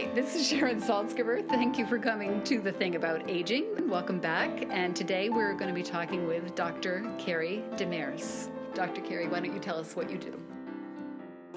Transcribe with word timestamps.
Hi, 0.00 0.08
this 0.14 0.34
is 0.34 0.48
Sharon 0.48 0.80
Salzgiver. 0.80 1.46
Thank 1.46 1.76
you 1.76 1.84
for 1.84 1.98
coming 1.98 2.42
to 2.44 2.58
the 2.58 2.72
thing 2.72 2.96
about 2.96 3.28
aging. 3.28 3.86
Welcome 3.86 4.18
back. 4.18 4.64
And 4.70 4.96
today 4.96 5.28
we're 5.28 5.52
going 5.52 5.68
to 5.68 5.74
be 5.74 5.82
talking 5.82 6.26
with 6.26 6.54
Dr. 6.54 7.04
Carrie 7.18 7.62
Demers. 7.72 8.48
Dr. 8.72 9.02
Carrie, 9.02 9.28
why 9.28 9.40
don't 9.40 9.52
you 9.52 9.60
tell 9.60 9.78
us 9.78 9.94
what 9.94 10.10
you 10.10 10.16
do? 10.16 10.40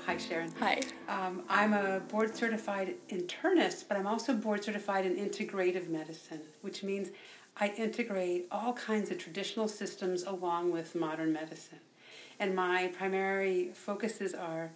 Hi, 0.06 0.18
Sharon. 0.18 0.52
Hi. 0.60 0.82
Um, 1.08 1.44
I'm 1.48 1.72
a 1.72 2.02
board 2.02 2.36
certified 2.36 2.96
internist, 3.08 3.86
but 3.88 3.96
I'm 3.96 4.08
also 4.08 4.34
board 4.34 4.62
certified 4.62 5.06
in 5.06 5.16
integrative 5.16 5.88
medicine, 5.88 6.42
which 6.60 6.84
means 6.84 7.12
I 7.56 7.70
integrate 7.78 8.48
all 8.52 8.74
kinds 8.74 9.10
of 9.10 9.20
traditional 9.20 9.70
systems 9.70 10.24
along 10.24 10.74
with 10.74 10.96
modern 10.96 11.32
medicine. 11.32 11.80
And 12.42 12.54
my 12.54 12.88
primary 12.88 13.70
focuses 13.74 14.34
are 14.34 14.72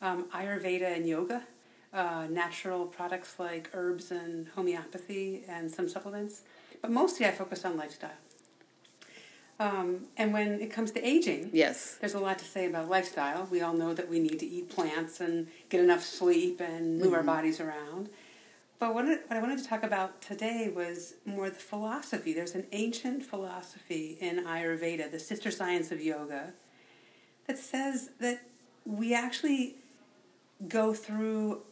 um, 0.00 0.24
Ayurveda 0.34 0.96
and 0.96 1.06
yoga, 1.06 1.44
uh, 1.92 2.26
natural 2.30 2.86
products 2.86 3.38
like 3.38 3.70
herbs 3.74 4.10
and 4.10 4.48
homeopathy, 4.54 5.42
and 5.48 5.70
some 5.70 5.88
supplements. 5.88 6.42
But 6.80 6.90
mostly 6.90 7.26
I 7.26 7.30
focus 7.30 7.64
on 7.64 7.76
lifestyle. 7.76 8.10
Um, 9.60 10.06
and 10.16 10.32
when 10.32 10.60
it 10.60 10.72
comes 10.72 10.90
to 10.92 11.06
aging, 11.06 11.50
yes, 11.52 11.96
there's 12.00 12.14
a 12.14 12.18
lot 12.18 12.38
to 12.40 12.44
say 12.44 12.66
about 12.66 12.88
lifestyle. 12.88 13.46
We 13.50 13.60
all 13.60 13.74
know 13.74 13.94
that 13.94 14.08
we 14.08 14.18
need 14.18 14.40
to 14.40 14.46
eat 14.46 14.70
plants 14.70 15.20
and 15.20 15.46
get 15.68 15.80
enough 15.80 16.02
sleep 16.02 16.60
and 16.60 16.98
move 16.98 17.08
mm-hmm. 17.08 17.14
our 17.14 17.22
bodies 17.22 17.60
around. 17.60 18.08
But 18.80 18.94
what, 18.94 19.04
what 19.04 19.22
I 19.30 19.40
wanted 19.40 19.58
to 19.58 19.64
talk 19.64 19.84
about 19.84 20.20
today 20.20 20.72
was 20.74 21.14
more 21.24 21.48
the 21.48 21.54
philosophy. 21.54 22.32
There's 22.32 22.56
an 22.56 22.66
ancient 22.72 23.22
philosophy 23.22 24.16
in 24.20 24.44
Ayurveda, 24.44 25.08
the 25.08 25.20
sister 25.20 25.52
science 25.52 25.92
of 25.92 26.00
yoga, 26.00 26.54
that 27.46 27.58
says 27.58 28.10
that 28.18 28.42
we 28.84 29.14
actually 29.14 29.76
go 30.66 30.94
through 30.94 31.62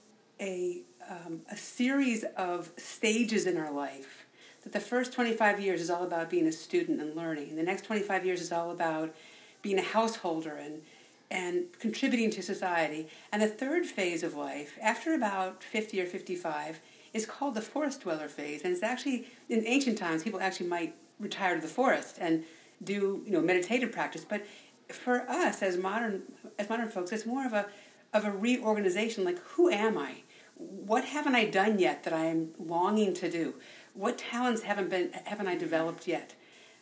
a, 0.40 0.82
um, 1.08 1.42
a 1.50 1.56
series 1.56 2.24
of 2.36 2.70
stages 2.76 3.46
in 3.46 3.56
our 3.56 3.72
life. 3.72 4.26
That 4.62 4.72
the 4.72 4.80
first 4.80 5.12
25 5.12 5.60
years 5.60 5.80
is 5.80 5.90
all 5.90 6.04
about 6.04 6.28
being 6.28 6.46
a 6.46 6.52
student 6.52 7.00
and 7.00 7.16
learning. 7.16 7.56
The 7.56 7.62
next 7.62 7.84
25 7.84 8.26
years 8.26 8.40
is 8.40 8.52
all 8.52 8.70
about 8.70 9.14
being 9.62 9.78
a 9.78 9.82
householder 9.82 10.54
and, 10.54 10.82
and 11.30 11.66
contributing 11.78 12.30
to 12.30 12.42
society. 12.42 13.08
And 13.32 13.40
the 13.40 13.48
third 13.48 13.86
phase 13.86 14.22
of 14.22 14.34
life, 14.34 14.78
after 14.82 15.14
about 15.14 15.62
50 15.62 16.00
or 16.00 16.06
55, 16.06 16.80
is 17.12 17.26
called 17.26 17.54
the 17.54 17.62
forest 17.62 18.02
dweller 18.02 18.28
phase. 18.28 18.62
And 18.62 18.72
it's 18.72 18.82
actually, 18.82 19.26
in 19.48 19.66
ancient 19.66 19.98
times, 19.98 20.22
people 20.22 20.40
actually 20.40 20.68
might 20.68 20.94
retire 21.18 21.54
to 21.54 21.60
the 21.60 21.68
forest 21.68 22.16
and 22.18 22.44
do 22.82 23.22
you 23.26 23.32
know 23.32 23.40
meditative 23.40 23.92
practice. 23.92 24.24
But 24.24 24.46
for 24.88 25.28
us 25.28 25.62
as 25.62 25.76
modern 25.76 26.22
as 26.58 26.68
modern 26.68 26.88
folks, 26.88 27.12
it's 27.12 27.26
more 27.26 27.46
of 27.46 27.52
a 27.52 27.66
of 28.12 28.24
a 28.24 28.30
reorganization. 28.30 29.24
Like, 29.24 29.38
who 29.40 29.68
am 29.70 29.98
I? 29.98 30.22
What 30.60 31.04
haven't 31.04 31.34
I 31.34 31.46
done 31.46 31.78
yet 31.78 32.04
that 32.04 32.12
I 32.12 32.26
am 32.26 32.50
longing 32.58 33.14
to 33.14 33.30
do? 33.30 33.54
What 33.94 34.18
talents 34.18 34.62
haven't 34.62 34.90
been 34.90 35.12
haven't 35.24 35.48
I 35.48 35.56
developed 35.56 36.06
yet? 36.06 36.34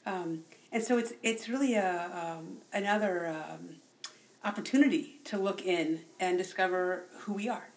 Um, 0.04 0.44
and 0.72 0.82
so 0.82 0.98
it's 0.98 1.12
it's 1.22 1.48
really 1.48 1.74
a 1.74 2.36
um, 2.38 2.58
another 2.72 3.28
um, 3.28 3.76
opportunity 4.44 5.20
to 5.24 5.38
look 5.38 5.64
in 5.64 6.00
and 6.20 6.38
discover 6.38 7.04
who 7.20 7.34
we 7.34 7.48
are. 7.48 7.68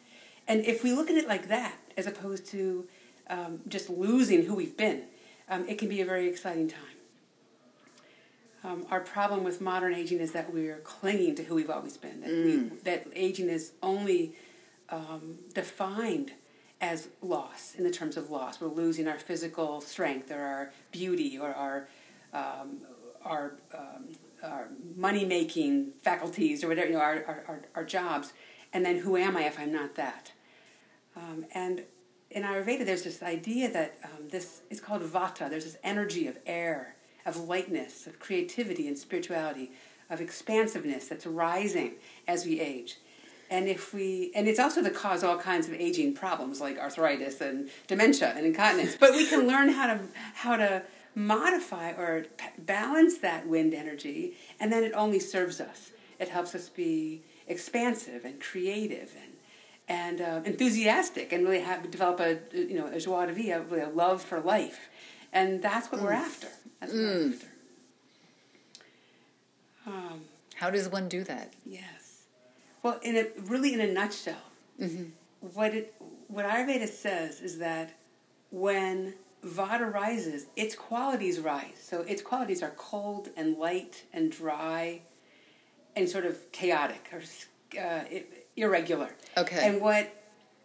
And 0.48 0.66
if 0.66 0.84
we 0.84 0.92
look 0.94 1.10
at 1.10 1.16
it 1.16 1.28
like 1.28 1.48
that, 1.48 1.76
as 1.98 2.08
opposed 2.08 2.46
to 2.48 2.88
um, 3.30 3.62
just 3.68 3.90
losing 3.90 4.46
who 4.46 4.56
we've 4.56 4.76
been, 4.76 5.04
um, 5.50 5.68
it 5.68 5.78
can 5.78 5.88
be 5.88 6.02
a 6.02 6.06
very 6.06 6.28
exciting 6.28 6.68
time. 6.68 6.82
Um, 8.64 8.86
our 8.92 9.00
problem 9.00 9.44
with 9.44 9.60
modern 9.60 9.94
aging 9.94 10.20
is 10.20 10.34
that 10.34 10.54
we're 10.54 10.78
clinging 10.80 11.36
to 11.36 11.44
who 11.44 11.56
we've 11.56 11.70
always 11.70 11.98
been. 11.98 12.22
That, 12.22 12.30
mm. 12.30 12.72
we, 12.72 12.78
that 12.84 13.08
aging 13.16 13.50
is 13.50 13.72
only 13.82 14.36
um, 14.92 15.40
defined 15.54 16.32
as 16.80 17.10
loss 17.22 17.76
in 17.76 17.84
the 17.84 17.92
terms 17.92 18.18
of 18.18 18.30
loss. 18.30 18.60
We're 18.60 18.68
losing 18.68 19.08
our 19.08 19.20
physical 19.20 19.82
strength 19.82 20.32
or 20.32 20.40
our 20.40 20.74
beauty 20.92 21.38
or 21.38 21.54
our 21.54 21.88
um, 22.34 22.82
our, 23.24 23.54
um, 23.78 24.06
our 24.42 24.70
money 24.96 25.26
making 25.26 25.92
faculties 26.02 26.64
or 26.64 26.70
whatever 26.70 26.88
you 26.88 26.94
know 26.94 27.00
our, 27.00 27.44
our, 27.48 27.62
our, 27.76 27.84
jobs. 27.84 28.34
And 28.74 28.84
then 28.84 28.98
who 29.00 29.16
am 29.16 29.38
I 29.38 29.44
if 29.44 29.60
I'm 29.60 29.72
not 29.72 29.96
that? 29.96 30.32
Um, 31.16 31.46
and 31.54 31.84
in 32.32 32.44
Ayurveda, 32.44 32.86
there's 32.86 33.04
this 33.04 33.22
idea 33.22 33.70
that 33.72 33.98
um, 34.04 34.30
this 34.30 34.62
is 34.72 34.80
called 34.80 35.04
vata. 35.04 35.50
There's 35.50 35.66
this 35.66 35.78
energy 35.84 36.26
of 36.26 36.38
air 36.48 36.96
of 37.26 37.38
lightness, 37.38 38.08
of 38.08 38.20
creativity 38.20 38.88
and 38.88 38.98
spirituality, 38.98 39.72
of 40.10 40.22
expansiveness 40.22 41.08
that's 41.08 41.26
rising 41.26 41.94
as 42.28 42.46
we 42.46 42.60
age. 42.60 42.98
And 43.52 43.68
if 43.68 43.94
we, 43.94 44.32
and 44.34 44.48
it's 44.48 44.60
also 44.60 44.82
the 44.82 44.90
cause 44.90 45.24
of 45.24 45.30
all 45.30 45.38
kinds 45.38 45.68
of 45.68 45.74
aging 45.74 46.14
problems 46.14 46.62
like 46.62 46.80
arthritis 46.80 47.42
and 47.42 47.70
dementia 47.86 48.34
and 48.36 48.46
incontinence. 48.46 48.96
but 49.00 49.12
we 49.12 49.28
can 49.28 49.46
learn 49.46 49.70
how 49.70 49.88
to 49.88 50.00
how 50.36 50.56
to 50.56 50.84
modify 51.14 51.92
or 51.92 52.26
balance 52.58 53.18
that 53.18 53.46
wind 53.46 53.74
energy, 53.74 54.38
and 54.58 54.72
then 54.72 54.86
it 54.86 54.94
only 54.94 55.20
serves 55.20 55.60
us. 55.60 55.92
It 56.18 56.30
helps 56.30 56.56
us 56.56 56.70
be 56.70 57.24
expansive 57.46 58.24
and 58.24 58.40
creative 58.40 59.14
and 59.22 59.34
and 59.90 60.22
uh, 60.22 60.42
enthusiastic, 60.46 61.34
and 61.34 61.44
really 61.44 61.60
have 61.60 61.92
develop 61.92 62.22
a 62.22 62.40
you 62.54 62.76
know 62.76 62.88
a 62.88 63.02
joie 63.02 63.26
de 63.26 63.34
vivre, 63.34 63.66
really 63.70 63.84
a 63.84 63.90
love 63.90 64.22
for 64.22 64.40
life, 64.40 64.90
and 65.34 65.62
that's 65.62 65.92
what 65.92 66.00
mm. 66.00 66.06
we're 66.06 66.14
after. 66.14 66.48
That's 66.80 66.94
mm. 66.94 67.44
Um, 69.86 70.22
How 70.56 70.70
does 70.70 70.88
one 70.88 71.10
do 71.10 71.26
that? 71.26 71.52
Yes. 71.66 72.01
Well, 72.84 73.00
in 73.02 73.16
a 73.16 73.28
really 73.42 73.74
in 73.74 73.82
a 73.82 73.92
nutshell, 73.92 74.36
mm-hmm. 74.80 75.06
what 75.40 75.74
it 75.74 75.94
what 76.28 76.46
Ayurveda 76.46 76.88
says 76.88 77.42
is 77.42 77.58
that 77.60 77.94
when 78.52 79.14
Vata 79.46 79.92
rises, 79.92 80.46
its 80.56 80.76
qualities 80.76 81.40
rise. 81.40 81.80
So 81.82 82.02
its 82.02 82.22
qualities 82.22 82.62
are 82.62 82.74
cold 82.78 83.30
and 83.36 83.58
light 83.58 84.06
and 84.14 84.32
dry, 84.32 85.02
and 85.96 86.08
sort 86.08 86.26
of 86.26 86.52
chaotic 86.52 87.10
or 87.12 87.22
uh, 87.80 88.04
irregular. 88.56 89.10
Okay. 89.38 89.68
And 89.68 89.82
what, 89.82 90.14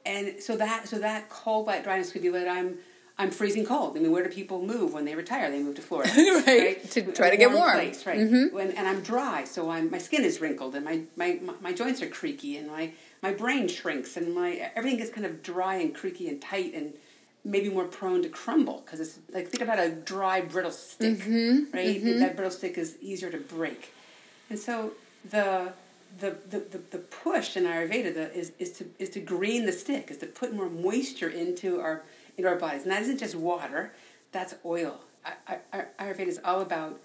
and 0.05 0.43
so 0.43 0.57
that 0.57 0.89
so 0.89 0.99
that 0.99 1.29
cold, 1.29 1.67
light, 1.67 1.85
dryness 1.85 2.13
could 2.13 2.23
be 2.23 2.29
that 2.29 2.49
I'm 2.49 2.79
I'm 3.19 3.31
freezing 3.31 3.65
cold. 3.65 3.97
I 3.97 4.01
mean, 4.01 4.13
where 4.13 4.23
do 4.23 4.29
people 4.29 4.63
move 4.63 4.93
when 4.93 5.07
they 5.07 5.15
retire? 5.15 5.51
They 5.51 5.63
move 5.63 5.77
to 5.77 5.83
Florida, 5.83 6.13
right. 6.17 6.47
right? 6.47 6.91
To 6.91 7.13
try 7.13 7.31
to 7.31 7.37
get 7.37 7.51
warm. 7.51 7.73
Place, 7.73 8.05
right? 8.05 8.19
Mm-hmm. 8.19 8.55
When, 8.55 8.73
and 8.73 8.87
I'm 8.87 9.01
dry, 9.01 9.45
so 9.45 9.71
I'm, 9.71 9.91
my 9.91 9.99
skin 9.99 10.23
is 10.23 10.41
wrinkled, 10.41 10.75
and 10.75 10.85
my, 10.85 11.03
my, 11.17 11.39
my, 11.43 11.55
my, 11.63 11.73
joints 11.73 12.03
are 12.03 12.09
creaky, 12.09 12.59
and 12.59 12.69
my, 12.69 12.93
my 13.23 13.33
brain 13.33 13.69
shrinks, 13.69 14.19
and 14.19 14.35
my 14.35 14.71
everything 14.75 14.99
gets 14.99 15.11
kind 15.11 15.25
of 15.27 15.43
dry 15.43 15.77
and 15.77 15.95
creaky 15.95 16.29
and 16.29 16.43
tight, 16.43 16.75
and 16.75 16.93
maybe 17.43 17.71
more 17.71 17.85
prone 17.85 18.23
to 18.23 18.29
crumble 18.29 18.83
because 18.85 19.01
it's 19.01 19.19
like 19.33 19.49
think 19.49 19.63
about 19.63 19.79
a 19.79 19.89
dry, 19.89 20.43
brittle 20.43 20.71
stick, 20.71 21.19
mm-hmm. 21.19 21.75
right? 21.75 22.03
Mm-hmm. 22.03 22.19
That 22.21 22.37
brittle 22.37 22.53
stick 22.53 22.77
is 22.77 22.99
easier 23.01 23.31
to 23.31 23.39
break, 23.39 23.95
and 24.51 24.59
so 24.59 24.93
the 25.31 25.73
the, 26.19 26.37
the, 26.49 26.59
the, 26.61 26.81
the 26.93 26.99
push 26.99 27.57
in 27.57 27.65
Ayurveda 27.65 28.15
the, 28.15 28.33
is, 28.35 28.53
is 28.59 28.73
to 28.73 28.87
is 28.99 29.11
to 29.11 29.21
green 29.21 29.67
the 29.67 29.73
stick, 29.73 30.11
is 30.11 30.19
to 30.19 30.27
put 30.27 30.55
more 30.55 30.69
moisture 30.69 31.29
into 31.29 31.81
our 31.81 32.03
into 32.37 32.49
our 32.49 32.57
bodies. 32.57 32.83
And 32.83 32.93
that 32.93 33.03
isn't 33.03 33.19
just 33.19 33.35
water, 33.35 33.93
that's 34.33 34.55
oil. 34.65 35.01
Ayurveda 35.99 36.27
is 36.27 36.41
all 36.45 36.61
about 36.61 37.01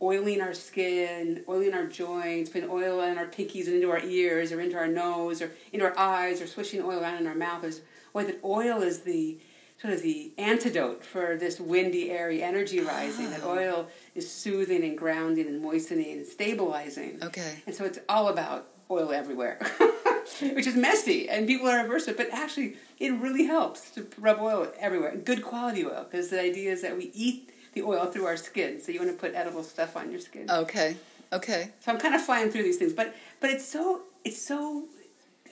oiling 0.00 0.40
our 0.40 0.54
skin, 0.54 1.44
oiling 1.48 1.74
our 1.74 1.86
joints, 1.86 2.50
putting 2.50 2.68
oil 2.68 3.00
in 3.00 3.18
our 3.18 3.26
pinkies 3.26 3.66
and 3.66 3.76
into 3.76 3.90
our 3.90 4.00
ears 4.00 4.52
or 4.52 4.60
into 4.60 4.76
our 4.76 4.86
nose 4.86 5.40
or 5.40 5.50
into 5.72 5.84
our 5.84 5.98
eyes 5.98 6.40
or 6.40 6.46
swishing 6.46 6.82
oil 6.82 7.00
around 7.00 7.16
in 7.16 7.26
our 7.26 7.34
mouth. 7.34 7.62
There's 7.62 7.80
way 8.12 8.24
that 8.24 8.40
oil 8.44 8.82
is 8.82 9.00
the 9.00 9.38
sort 9.80 9.92
of 9.92 10.02
the 10.02 10.32
antidote 10.38 11.04
for 11.04 11.36
this 11.36 11.58
windy, 11.58 12.10
airy 12.10 12.42
energy 12.42 12.80
rising. 12.80 13.26
Oh. 13.26 13.30
That 13.30 13.44
oil 13.44 13.88
is 14.14 14.30
soothing 14.30 14.84
and 14.84 14.96
grounding 14.96 15.46
and 15.46 15.60
moistening 15.60 16.12
and 16.12 16.26
stabilizing. 16.26 17.18
Okay. 17.22 17.62
And 17.66 17.74
so 17.74 17.84
it's 17.84 17.98
all 18.08 18.28
about 18.28 18.68
oil 18.90 19.12
everywhere. 19.12 19.58
which 20.40 20.66
is 20.66 20.76
messy 20.76 21.28
and 21.28 21.46
people 21.46 21.68
are 21.68 21.84
averse 21.84 22.04
to 22.06 22.12
it. 22.12 22.16
But 22.16 22.30
actually, 22.32 22.76
it 22.98 23.12
really 23.12 23.44
helps 23.44 23.90
to 23.92 24.06
rub 24.18 24.40
oil 24.40 24.72
everywhere, 24.78 25.16
good 25.16 25.42
quality 25.42 25.84
oil, 25.84 26.06
because 26.10 26.30
the 26.30 26.40
idea 26.40 26.72
is 26.72 26.82
that 26.82 26.96
we 26.96 27.10
eat 27.14 27.50
the 27.74 27.82
oil 27.82 28.06
through 28.06 28.26
our 28.26 28.36
skin. 28.36 28.80
So 28.80 28.92
you 28.92 29.00
want 29.00 29.10
to 29.10 29.16
put 29.16 29.34
edible 29.34 29.62
stuff 29.62 29.96
on 29.96 30.10
your 30.10 30.20
skin. 30.20 30.50
Okay. 30.50 30.96
Okay. 31.32 31.70
So 31.80 31.92
I'm 31.92 31.98
kind 31.98 32.14
of 32.14 32.22
flying 32.22 32.50
through 32.50 32.62
these 32.62 32.76
things, 32.76 32.92
but 32.92 33.14
but 33.40 33.50
it's 33.50 33.64
so 33.64 34.02
it's 34.24 34.40
so 34.40 34.84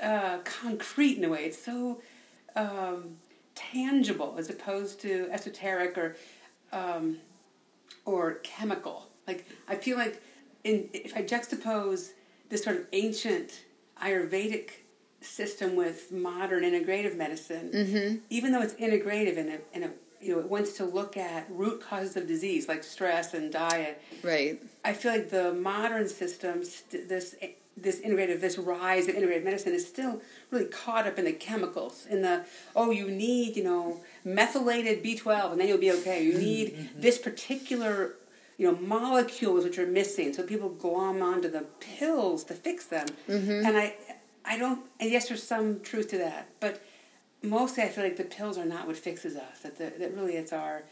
uh, 0.00 0.38
concrete 0.44 1.18
in 1.18 1.24
a 1.24 1.28
way. 1.28 1.44
It's 1.44 1.62
so 1.62 2.00
um, 2.54 3.16
tangible 3.54 4.36
as 4.38 4.48
opposed 4.48 5.00
to 5.00 5.28
esoteric 5.30 5.98
or 5.98 6.16
um, 6.72 7.18
or 8.04 8.34
chemical. 8.44 9.08
Like 9.26 9.46
I 9.68 9.76
feel 9.76 9.96
like 9.96 10.22
in 10.64 10.88
if 10.92 11.16
I 11.16 11.22
juxtapose 11.22 12.10
this 12.48 12.62
sort 12.62 12.76
of 12.76 12.86
ancient 12.92 13.64
Ayurvedic 14.02 14.70
system 15.20 15.76
with 15.76 16.10
modern 16.10 16.64
integrative 16.64 17.16
medicine, 17.16 17.70
mm-hmm. 17.72 18.16
even 18.30 18.52
though 18.52 18.60
it's 18.60 18.74
integrative 18.74 19.38
and 19.38 19.48
it, 19.48 19.66
and 19.72 19.84
it, 19.84 19.98
you 20.20 20.34
know 20.34 20.40
it 20.40 20.48
wants 20.48 20.72
to 20.74 20.84
look 20.84 21.16
at 21.16 21.46
root 21.50 21.80
causes 21.80 22.16
of 22.16 22.26
disease 22.26 22.68
like 22.68 22.84
stress 22.84 23.34
and 23.34 23.52
diet. 23.52 24.00
Right. 24.22 24.60
I 24.84 24.92
feel 24.92 25.12
like 25.12 25.30
the 25.30 25.52
modern 25.54 26.08
systems, 26.08 26.82
this 26.90 27.36
this 27.76 28.00
innovative, 28.00 28.40
this 28.40 28.58
rise 28.58 29.08
of 29.08 29.14
integrative 29.14 29.44
medicine 29.44 29.72
is 29.72 29.86
still 29.86 30.20
really 30.50 30.66
caught 30.66 31.06
up 31.06 31.18
in 31.18 31.24
the 31.24 31.32
chemicals, 31.32 32.06
in 32.08 32.22
the 32.22 32.44
oh, 32.76 32.90
you 32.90 33.10
need 33.10 33.56
you 33.56 33.64
know 33.64 34.00
methylated 34.24 35.02
B 35.02 35.16
twelve, 35.16 35.52
and 35.52 35.60
then 35.60 35.68
you'll 35.68 35.78
be 35.78 35.92
okay. 35.92 36.24
You 36.24 36.34
need 36.34 36.74
mm-hmm. 36.74 37.00
this 37.00 37.18
particular 37.18 38.16
you 38.58 38.70
know 38.70 38.78
molecules 38.78 39.64
which 39.64 39.78
are 39.78 39.86
missing, 39.86 40.32
so 40.32 40.42
people 40.42 40.68
glom 40.68 41.22
onto 41.22 41.50
the 41.50 41.62
pills 41.80 42.44
to 42.44 42.54
fix 42.54 42.86
them. 42.86 43.06
Mm-hmm. 43.28 43.66
And 43.66 43.76
I, 43.76 43.96
I 44.44 44.58
don't. 44.58 44.80
And 45.00 45.10
yes, 45.10 45.28
there's 45.28 45.42
some 45.42 45.80
truth 45.80 46.08
to 46.08 46.18
that, 46.18 46.48
but 46.60 46.82
mostly 47.42 47.82
I 47.82 47.88
feel 47.88 48.04
like 48.04 48.16
the 48.16 48.24
pills 48.24 48.58
are 48.58 48.64
not 48.64 48.86
what 48.86 48.96
fixes 48.96 49.36
us. 49.36 49.60
That 49.62 49.76
the, 49.78 49.92
that 49.98 50.14
really 50.14 50.34
it's 50.34 50.52
our, 50.52 50.84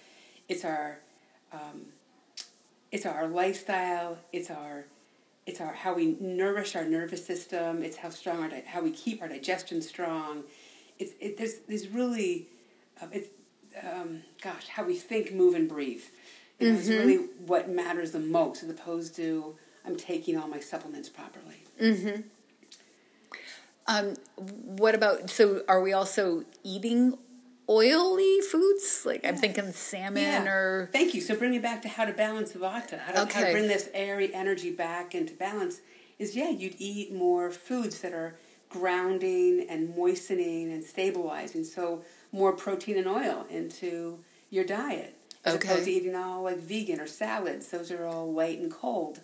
it's 0.49 0.65
our, 0.65 0.99
um, 1.53 1.87
it's 2.93 3.07
our 3.07 3.29
lifestyle. 3.29 4.19
It's 4.33 4.51
our 4.51 4.87
it's 5.47 5.61
our 5.61 5.73
how 5.73 5.95
we 5.95 6.17
nourish 6.21 6.77
our 6.77 6.85
nervous 6.85 7.25
system. 7.25 7.83
It's 7.83 7.97
how 7.97 8.11
strong 8.11 8.43
our 8.43 8.51
how 8.67 8.83
we 8.83 8.91
keep 8.91 9.23
our 9.23 9.29
digestion 9.29 9.83
strong. 9.83 10.45
It's 10.99 11.13
it, 11.21 11.37
there's 11.37 11.59
there's 11.69 11.89
really 11.89 12.49
uh, 13.01 13.07
it's 13.13 13.29
um, 13.83 14.23
gosh 14.43 14.69
how 14.69 14.85
we 14.85 14.95
think, 14.95 15.33
move, 15.33 15.55
and 15.55 15.69
breathe. 15.69 16.03
Mm-hmm. 16.61 16.77
It's 16.77 16.89
really 16.89 17.17
what 17.47 17.71
matters 17.71 18.13
the 18.13 18.21
most, 18.21 18.63
as 18.63 18.71
opposed 18.71 19.17
to 19.17 19.57
I'm 19.85 19.97
taking 19.97 20.37
all 20.37 20.49
my 20.49 20.61
supplements 20.61 21.09
properly. 21.09 21.65
Mm-hmm. 21.81 22.21
Um, 23.87 24.15
what 24.37 24.95
about 24.95 25.31
so? 25.31 25.63
Are 25.69 25.81
we 25.81 25.93
also 25.93 26.45
eating 26.63 27.17
oily 27.69 28.41
foods? 28.41 29.05
Like 29.05 29.25
I'm 29.25 29.37
thinking 29.37 29.73
salmon 29.73 30.23
yeah. 30.23 30.47
or. 30.47 30.91
Thank 30.93 31.15
you. 31.15 31.21
So 31.21 31.35
bring 31.35 31.51
me 31.51 31.59
back 31.59 31.83
to 31.83 31.89
how 31.89 32.05
to 32.05 32.13
balance 32.13 32.53
the 32.53 32.59
vata. 32.59 32.99
How 32.99 33.13
to, 33.13 33.23
okay. 33.23 33.41
how 33.41 33.47
to 33.47 33.53
bring 33.53 33.69
this 33.69 33.89
airy 33.95 34.33
energy 34.35 34.71
back 34.71 35.15
into 35.15 35.35
balance 35.35 35.81
is 36.19 36.37
yeah, 36.37 36.51
you'd 36.51 36.77
eat 36.79 37.13
more 37.13 37.51
foods 37.51 38.01
that 38.03 38.13
are 38.13 38.37
grounding 38.69 39.67
and 39.69 39.97
moistening 39.97 40.71
and 40.71 40.85
stabilizing. 40.85 41.65
So 41.65 42.05
more 42.33 42.53
protein 42.53 42.99
and 42.99 43.09
oil 43.09 43.47
into 43.51 44.21
your 44.51 44.65
diet. 44.65 45.17
As 45.45 45.55
okay. 45.55 45.69
opposed 45.69 45.87
to 45.87 45.91
eating 45.91 46.15
all 46.15 46.43
like 46.43 46.59
vegan 46.59 47.01
or 47.01 47.07
salads. 47.07 47.69
Those 47.69 47.91
are 47.91 48.05
all 48.05 48.31
white 48.31 48.59
and 48.59 48.71
cold. 48.71 49.21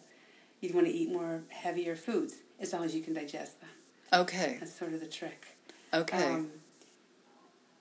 You'd 0.61 0.75
want 0.75 0.87
to 0.87 0.93
eat 0.93 1.13
more 1.13 1.43
heavier 1.49 1.95
foods 1.95 2.37
as 2.59 2.73
long 2.73 2.85
as 2.85 2.95
you 2.95 3.03
can 3.03 3.15
digest 3.15 3.61
them. 3.61 3.71
Okay. 4.13 4.57
That's 4.59 4.77
sort 4.77 4.95
of 4.95 5.01
the 5.01 5.07
trick. 5.07 5.47
Okay. 5.93 6.25
Um, 6.25 6.51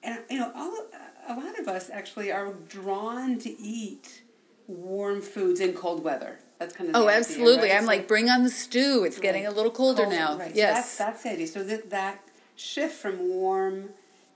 and 0.04 0.20
you 0.30 0.40
know, 0.40 0.52
all 0.56 0.86
a 1.28 1.40
lot 1.40 1.58
of 1.60 1.68
us 1.68 1.90
actually 1.90 2.32
are 2.32 2.54
drawn 2.68 3.40
to 3.40 3.60
eat 3.60 4.22
warm 4.68 5.22
foods 5.22 5.60
in 5.60 5.74
cold 5.74 6.04
weather. 6.04 6.40
That's 6.60 6.76
kind 6.76 6.90
of 6.90 6.96
oh, 6.96 7.08
idea, 7.08 7.20
absolutely. 7.20 7.70
Right? 7.70 7.78
I'm 7.78 7.84
so, 7.84 7.88
like, 7.88 8.08
bring 8.08 8.30
on 8.30 8.44
the 8.44 8.50
stew. 8.50 9.04
It's 9.06 9.18
right. 9.18 9.24
getting 9.24 9.46
a 9.46 9.52
little 9.52 9.72
colder, 9.72 10.04
colder 10.04 10.16
now. 10.16 10.38
Right. 10.38 10.56
Yes, 10.56 10.70
so 10.70 10.76
that's, 10.76 10.98
that's 10.98 11.24
the 11.24 11.32
idea. 11.32 11.48
So 11.48 11.64
that 11.64 11.90
that 11.90 12.24
shift 12.56 12.96
from 12.96 13.30
warm 13.30 13.90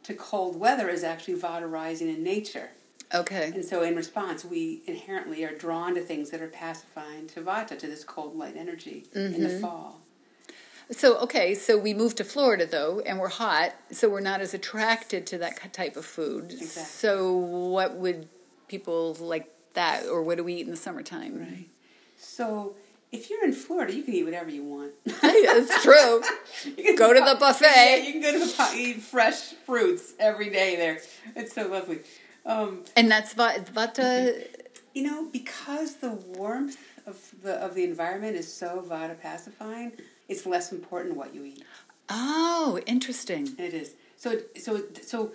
to 0.04 0.14
cold 0.14 0.60
weather 0.60 0.90
is 0.90 1.04
actually 1.04 1.36
vata 1.36 1.70
rising 1.70 2.10
in 2.10 2.24
nature. 2.24 2.72
Okay. 3.14 3.52
And 3.56 3.66
so 3.66 3.82
in 3.82 3.96
response, 3.96 4.46
we 4.46 4.82
inherently 4.86 5.44
are 5.44 5.56
drawn 5.56 5.96
to 5.96 6.02
things 6.02 6.30
that 6.30 6.42
are 6.42 6.48
pacifying 6.48 7.28
to 7.28 7.42
vata, 7.42 7.78
to 7.80 7.88
this 7.88 8.04
cold 8.04 8.36
light 8.36 8.56
energy 8.56 9.06
mm-hmm. 9.16 9.34
in 9.34 9.42
the 9.42 9.50
mm-hmm. 9.50 9.62
fall. 9.62 10.02
So 10.92 11.18
okay, 11.20 11.54
so 11.54 11.78
we 11.78 11.94
moved 11.94 12.18
to 12.18 12.24
Florida 12.24 12.66
though, 12.66 13.00
and 13.02 13.20
we're 13.20 13.30
hot, 13.30 13.76
so 13.92 14.10
we're 14.10 14.22
not 14.22 14.42
as 14.42 14.56
attracted 14.56 15.28
to 15.28 15.38
that 15.38 15.72
type 15.72 15.96
of 15.96 16.06
food. 16.06 16.46
Exactly. 16.46 16.84
So 16.84 17.32
what 17.36 17.96
would 17.96 18.28
people 18.68 19.16
like 19.20 19.54
that, 19.74 20.08
or 20.08 20.24
what 20.24 20.38
do 20.38 20.44
we 20.44 20.56
eat 20.56 20.66
in 20.66 20.72
the 20.72 20.78
summertime? 20.78 21.40
Right. 21.40 21.70
So 22.18 22.76
if 23.12 23.30
you're 23.30 23.44
in 23.44 23.54
Florida, 23.54 23.94
you 23.94 24.04
can 24.04 24.14
eat 24.16 24.24
whatever 24.24 24.50
you 24.50 24.64
want. 24.64 24.94
That's 25.06 25.84
true. 25.84 26.22
you 26.66 26.84
can 26.84 26.96
go 26.96 27.14
to 27.14 27.20
the 27.20 27.38
buffet. 27.40 27.66
Yeah, 27.66 27.96
you 27.98 28.12
can 28.14 28.22
go 28.22 28.32
to 28.32 28.40
the 28.40 28.74
eat 28.76 29.02
fresh 29.02 29.54
fruits 29.66 30.14
every 30.20 30.50
day 30.50 30.76
there. 30.76 31.00
It's 31.36 31.54
so 31.54 31.68
lovely. 31.68 32.00
Um, 32.50 32.84
and 32.96 33.10
that's 33.10 33.36
what 33.38 33.66
vata. 33.74 34.46
You 34.94 35.04
know, 35.04 35.30
because 35.32 35.98
the 35.98 36.12
warmth 36.12 37.00
of 37.06 37.18
the 37.42 37.54
of 37.54 37.76
the 37.76 37.84
environment 37.84 38.36
is 38.36 38.52
so 38.52 38.84
vata 38.88 39.20
pacifying 39.20 39.94
it's 40.30 40.46
less 40.46 40.72
important 40.72 41.18
what 41.18 41.34
you 41.34 41.44
eat. 41.44 41.64
Oh, 42.08 42.80
interesting. 42.86 43.50
It 43.58 43.74
is. 43.74 43.96
So, 44.16 44.40
so, 44.58 44.84
so, 45.02 45.32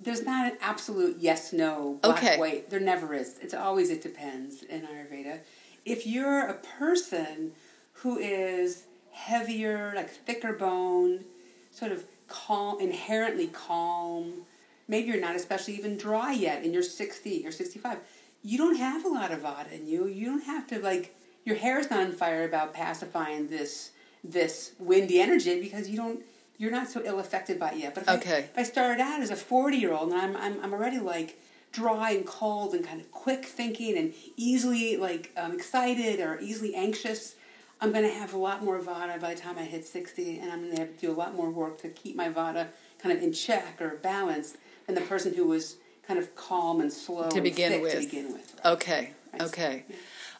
there's 0.00 0.24
not 0.24 0.52
an 0.52 0.58
absolute 0.60 1.16
yes, 1.20 1.52
no, 1.52 1.98
black, 2.02 2.18
okay. 2.18 2.38
white. 2.38 2.70
There 2.70 2.80
never 2.80 3.14
is. 3.14 3.38
It's 3.40 3.54
always 3.54 3.90
it 3.90 4.02
depends 4.02 4.62
in 4.64 4.82
Ayurveda. 4.82 5.38
If 5.84 6.06
you're 6.06 6.40
a 6.48 6.54
person 6.54 7.52
who 7.94 8.18
is 8.18 8.84
heavier, 9.12 9.92
like 9.94 10.10
thicker 10.10 10.52
boned, 10.52 11.24
sort 11.70 11.92
of 11.92 12.04
calm, 12.26 12.80
inherently 12.80 13.46
calm, 13.46 14.42
maybe 14.88 15.08
you're 15.08 15.20
not 15.20 15.36
especially 15.36 15.74
even 15.74 15.96
dry 15.96 16.32
yet 16.32 16.64
and 16.64 16.72
you're 16.72 16.82
60 16.82 17.46
or 17.46 17.52
65, 17.52 17.98
you 18.42 18.58
don't 18.58 18.76
have 18.76 19.04
a 19.04 19.08
lot 19.08 19.30
of 19.30 19.40
vata 19.40 19.72
in 19.72 19.86
you. 19.86 20.06
You 20.06 20.26
don't 20.26 20.44
have 20.44 20.66
to 20.68 20.78
like 20.80 21.14
your 21.44 21.56
hair 21.56 21.78
is 21.78 21.90
not 21.90 22.00
on 22.00 22.12
fire 22.12 22.44
about 22.44 22.74
pacifying 22.74 23.48
this 23.48 23.90
this 24.24 24.72
windy 24.78 25.20
energy 25.20 25.60
because 25.60 25.88
you 25.88 25.96
don't 25.96 26.22
you're 26.56 26.72
not 26.72 26.88
so 26.88 27.02
ill 27.04 27.20
affected 27.20 27.58
by 27.58 27.70
it 27.70 27.78
yet. 27.78 27.94
But 27.94 28.02
if, 28.04 28.08
okay. 28.08 28.36
I, 28.36 28.38
if 28.38 28.58
I 28.58 28.62
started 28.64 29.00
out 29.00 29.20
as 29.20 29.30
a 29.30 29.36
forty 29.36 29.76
year 29.76 29.92
old 29.92 30.10
and 30.10 30.20
I'm, 30.20 30.36
I'm 30.36 30.64
I'm 30.64 30.72
already 30.72 30.98
like 30.98 31.38
dry 31.72 32.12
and 32.12 32.26
cold 32.26 32.74
and 32.74 32.84
kind 32.84 33.00
of 33.00 33.10
quick 33.12 33.44
thinking 33.44 33.96
and 33.98 34.14
easily 34.36 34.96
like 34.96 35.32
um, 35.36 35.52
excited 35.52 36.20
or 36.20 36.40
easily 36.40 36.74
anxious, 36.74 37.36
I'm 37.80 37.92
going 37.92 38.04
to 38.04 38.14
have 38.14 38.32
a 38.32 38.38
lot 38.38 38.64
more 38.64 38.80
vata 38.80 39.20
by 39.20 39.34
the 39.34 39.40
time 39.40 39.58
I 39.58 39.64
hit 39.64 39.84
60, 39.84 40.38
and 40.38 40.50
I'm 40.50 40.62
going 40.62 40.74
to 40.74 40.80
have 40.80 40.94
to 40.94 41.06
do 41.06 41.12
a 41.12 41.14
lot 41.14 41.34
more 41.34 41.50
work 41.50 41.80
to 41.82 41.88
keep 41.88 42.16
my 42.16 42.28
vata 42.28 42.68
kind 43.00 43.16
of 43.16 43.22
in 43.22 43.32
check 43.32 43.80
or 43.80 43.96
balanced 44.02 44.56
than 44.88 44.94
the 44.94 45.02
person 45.02 45.34
who 45.34 45.44
was 45.44 45.76
kind 46.06 46.18
of 46.18 46.34
calm 46.34 46.80
and 46.80 46.92
slow 46.92 47.28
to 47.28 47.40
begin 47.40 47.82
with. 47.82 47.92
To 47.92 48.00
begin 48.00 48.32
with. 48.32 48.54
Right? 48.64 48.72
Okay. 48.72 49.12
Right. 49.32 49.42
Okay. 49.42 49.84
Yeah. 49.88 49.96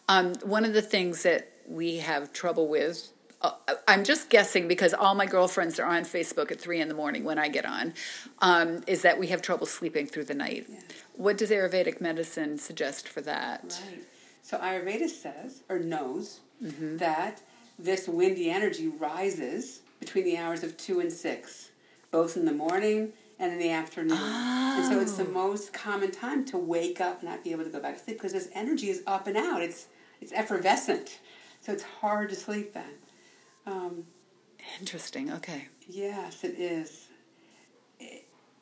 Um, 0.09 0.35
one 0.43 0.65
of 0.65 0.73
the 0.73 0.83
things 0.83 1.23
that 1.23 1.53
we 1.69 1.99
have 1.99 2.33
trouble 2.33 2.67
with, 2.67 3.13
uh, 3.43 3.53
I'm 3.87 4.05
just 4.05 4.31
guessing 4.31 4.67
because 4.67 4.95
all 4.95 5.15
my 5.15 5.27
girlfriends 5.27 5.79
are 5.79 5.85
on 5.85 6.05
Facebook 6.05 6.51
at 6.51 6.59
three 6.59 6.81
in 6.81 6.89
the 6.89 6.95
morning 6.95 7.25
when 7.25 7.39
I 7.39 7.49
get 7.49 7.67
on, 7.67 7.93
um, 8.39 8.83
is 8.87 9.03
that 9.03 9.19
we 9.19 9.27
have 9.27 9.43
trouble 9.43 9.67
sleeping 9.67 10.07
through 10.07 10.25
the 10.25 10.35
night. 10.35 10.65
Yeah. 10.67 10.79
What 11.15 11.37
does 11.37 11.51
Ayurvedic 11.51 12.01
medicine 12.01 12.57
suggest 12.57 13.07
for 13.07 13.21
that? 13.21 13.79
Right. 13.87 14.01
So 14.43 14.57
Ayurveda 14.57 15.11
says 15.11 15.63
or 15.69 15.79
knows 15.79 16.41
mm-hmm. 16.65 16.97
that 16.97 17.43
this 17.79 18.09
windy 18.09 18.51
energy 18.51 18.89
rises 18.89 19.83
between 20.01 20.25
the 20.25 20.39
hours 20.39 20.65
of 20.65 20.79
two 20.79 21.01
and 21.01 21.13
six, 21.13 21.69
both 22.11 22.35
in 22.35 22.47
the 22.47 22.53
morning 22.53 23.13
and 23.39 23.53
in 23.53 23.59
the 23.59 23.71
afternoon. 23.71 24.19
Oh. 24.21 24.75
And 24.79 24.87
so 24.87 25.01
it's 25.01 25.17
the 25.17 25.27
oh. 25.27 25.31
most 25.31 25.73
common 25.73 26.11
time 26.11 26.45
to 26.47 26.59
wake 26.59 27.01
up 27.01 27.21
and 27.21 27.31
not 27.31 27.45
be 27.45 27.53
able 27.53 27.65
to 27.65 27.71
go 27.71 27.81
back 27.81 27.97
to 27.97 28.05
sleep 28.05 28.17
because 28.17 28.33
this 28.33 28.49
energy 28.55 28.91
is 28.91 29.03
up 29.07 29.27
and 29.27 29.37
out. 29.37 29.63
It's 29.63 29.87
it's 30.21 30.33
effervescent, 30.33 31.21
so 31.61 31.73
it's 31.73 31.85
hard 31.85 32.31
to 32.31 32.37
sleep 32.37 32.75
then. 32.75 32.95
Um, 33.67 34.05
Interesting. 34.81 35.33
Okay. 35.33 35.69
Yes, 35.87 36.45
it 36.45 36.59
is. 36.59 37.07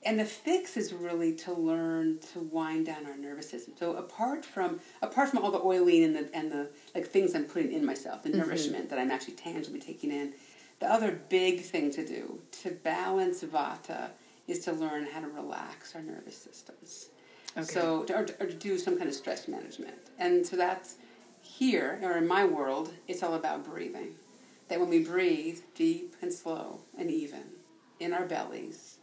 and 0.05 0.21
the 0.21 0.25
fix 0.25 0.77
is 0.77 0.93
really 0.93 1.35
to 1.35 1.53
learn 1.53 2.19
to 2.33 2.41
wind 2.41 2.87
down 2.87 3.07
our 3.07 3.17
nervous 3.17 3.51
system. 3.51 3.75
So 3.79 3.97
apart 3.97 4.45
from 4.45 4.81
apart 5.03 5.31
from 5.31 5.43
all 5.43 5.51
the 5.51 5.63
oiling 5.63 6.05
and 6.05 6.15
the 6.17 6.35
and 6.35 6.53
the 6.53 6.69
like 6.95 7.07
things 7.07 7.35
I'm 7.35 7.45
putting 7.45 7.73
in 7.73 7.85
myself, 7.85 8.23
the 8.23 8.29
mm-hmm. 8.29 8.41
nourishment 8.41 8.91
that 8.91 8.99
I'm 8.99 9.11
actually 9.11 9.35
tangibly 9.35 9.81
taking 9.81 10.11
in, 10.11 10.35
the 10.81 10.87
other 10.87 11.21
big 11.29 11.63
thing 11.63 11.91
to 11.93 12.07
do 12.07 12.41
to 12.63 12.71
balance 12.71 13.43
vata 13.43 14.11
is 14.47 14.61
to 14.61 14.73
learn 14.73 15.07
how 15.07 15.21
to 15.21 15.29
relax 15.29 15.95
our 15.95 16.03
nervous 16.03 16.37
systems. 16.37 17.09
Okay. 17.57 17.67
So, 17.67 18.07
or, 18.11 18.27
or 18.39 18.47
to 18.47 18.55
do 18.55 18.79
some 18.79 18.97
kind 18.97 19.09
of 19.09 19.15
stress 19.15 19.49
management. 19.49 19.97
And 20.19 20.47
so 20.47 20.57
that's 20.57 20.97
here, 21.41 21.99
or 22.03 22.17
in 22.17 22.27
my 22.27 22.45
world, 22.45 22.93
it's 23.09 23.23
all 23.23 23.35
about 23.35 23.65
breathing. 23.65 24.15
That 24.69 24.81
when 24.81 24.89
we 24.89 25.05
breathe 25.05 25.61
deep 25.75 26.17
and 26.21 26.33
slow 26.33 26.81
and 26.99 27.11
even 27.11 27.45
in 28.01 28.13
our 28.13 28.27
bellies 28.27 28.99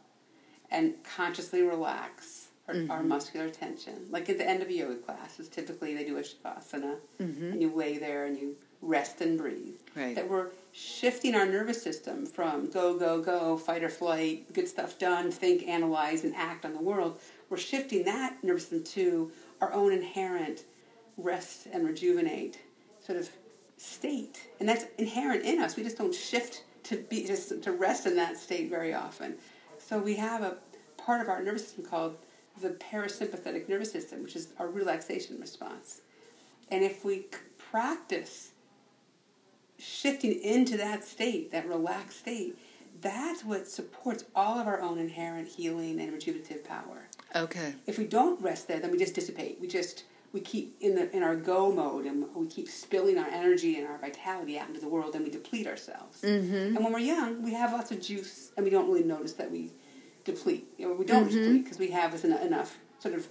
and 0.69 0.95
consciously 1.03 1.61
relax 1.61 2.47
our, 2.67 2.75
mm-hmm. 2.75 2.91
our 2.91 3.01
muscular 3.01 3.49
tension, 3.49 4.07
like 4.09 4.29
at 4.29 4.37
the 4.37 4.47
end 4.47 4.61
of 4.61 4.69
a 4.69 4.73
yoga 4.73 4.95
class, 4.95 5.39
is 5.39 5.47
typically 5.47 5.95
they 5.95 6.03
do 6.03 6.17
a 6.17 6.21
shavasana, 6.21 6.97
mm-hmm. 7.19 7.51
and 7.51 7.61
you 7.61 7.73
lay 7.73 7.97
there 7.97 8.25
and 8.25 8.37
you 8.37 8.55
rest 8.81 9.21
and 9.21 9.37
breathe. 9.37 9.79
Right. 9.95 10.15
That 10.15 10.29
we're 10.29 10.49
shifting 10.73 11.35
our 11.35 11.45
nervous 11.45 11.81
system 11.81 12.25
from 12.25 12.69
go, 12.69 12.97
go, 12.97 13.21
go, 13.21 13.55
fight 13.57 13.83
or 13.83 13.89
flight, 13.89 14.51
get 14.53 14.67
stuff 14.67 14.97
done, 14.97 15.31
think, 15.31 15.67
analyze, 15.67 16.23
and 16.23 16.35
act 16.35 16.65
on 16.65 16.73
the 16.73 16.81
world. 16.81 17.19
We're 17.49 17.57
shifting 17.57 18.03
that 18.05 18.43
nervous 18.43 18.63
system 18.63 18.83
to 18.83 19.31
our 19.61 19.71
own 19.71 19.93
inherent 19.93 20.63
rest 21.15 21.67
and 21.71 21.85
rejuvenate 21.85 22.59
sort 23.05 23.19
of 23.19 23.29
state, 23.77 24.49
and 24.59 24.67
that's 24.67 24.85
inherent 24.97 25.43
in 25.43 25.59
us. 25.59 25.75
We 25.75 25.83
just 25.83 25.97
don't 25.97 26.13
shift 26.13 26.63
to 26.85 26.97
be 26.97 27.25
just 27.25 27.61
to 27.61 27.71
rest 27.71 28.07
in 28.07 28.15
that 28.15 28.37
state 28.37 28.69
very 28.69 28.93
often. 28.93 29.35
So 29.77 29.99
we 29.99 30.15
have 30.15 30.41
a 30.41 30.57
part 30.97 31.21
of 31.21 31.29
our 31.29 31.43
nervous 31.43 31.65
system 31.65 31.85
called 31.85 32.17
the 32.61 32.69
parasympathetic 32.69 33.69
nervous 33.69 33.91
system, 33.91 34.23
which 34.23 34.35
is 34.35 34.53
our 34.57 34.67
relaxation 34.67 35.39
response. 35.39 36.01
And 36.71 36.83
if 36.83 37.05
we 37.05 37.27
practice 37.57 38.52
shifting 39.77 40.33
into 40.33 40.77
that 40.77 41.03
state, 41.03 41.51
that 41.51 41.67
relaxed 41.67 42.19
state, 42.19 42.57
that's 43.01 43.43
what 43.43 43.67
supports 43.67 44.23
all 44.35 44.59
of 44.59 44.67
our 44.67 44.79
own 44.81 44.97
inherent 44.97 45.47
healing 45.47 45.99
and 45.99 46.13
rejuvenative 46.13 46.63
power. 46.63 47.09
Okay. 47.35 47.75
If 47.85 47.97
we 47.97 48.05
don't 48.05 48.41
rest 48.41 48.67
there, 48.67 48.79
then 48.79 48.91
we 48.91 48.97
just 48.97 49.15
dissipate. 49.15 49.59
We 49.59 49.67
just 49.67 50.05
we 50.31 50.39
keep 50.39 50.75
in 50.79 50.95
the 50.95 51.15
in 51.15 51.21
our 51.21 51.35
go 51.35 51.71
mode 51.71 52.05
and 52.05 52.25
we 52.35 52.47
keep 52.47 52.67
spilling 52.69 53.17
our 53.17 53.27
energy 53.27 53.77
and 53.77 53.87
our 53.87 53.97
vitality 53.97 54.57
out 54.57 54.67
into 54.67 54.79
the 54.79 54.87
world 54.87 55.15
and 55.15 55.23
we 55.23 55.29
deplete 55.31 55.67
ourselves. 55.67 56.21
Mm-hmm. 56.21 56.75
And 56.75 56.83
when 56.83 56.93
we're 56.93 56.99
young, 56.99 57.43
we 57.43 57.53
have 57.53 57.71
lots 57.71 57.91
of 57.91 58.01
juice 58.01 58.51
and 58.55 58.63
we 58.63 58.69
don't 58.69 58.87
really 58.87 59.03
notice 59.03 59.33
that 59.33 59.51
we 59.51 59.71
deplete. 60.23 60.67
You 60.77 60.87
know, 60.87 60.93
we 60.93 61.05
don't 61.05 61.27
Mm-hmm. 61.27 61.37
deplete 61.37 61.63
because 61.65 61.79
we 61.79 61.89
have 61.89 62.23
enough 62.23 62.77
sort 62.99 63.15
of 63.15 63.27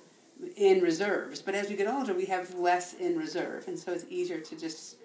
in 0.57 0.81
reserves. 0.81 1.41
But 1.41 1.55
as 1.55 1.69
we 1.69 1.77
get 1.77 1.89
older, 1.89 2.15
we 2.15 2.27
have 2.27 2.55
less 2.55 2.95
in 2.95 3.17
reserve, 3.17 3.69
and 3.69 3.79
so 3.79 3.93
it's 3.93 4.05
easier 4.11 4.41
to 4.41 4.57
just 4.57 4.97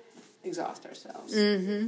exhaust 0.43 0.85
ourselves. 0.85 1.33
Mm-hmm. 1.35 1.87